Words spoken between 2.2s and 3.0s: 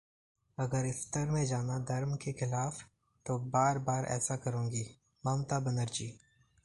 के खिलाफ,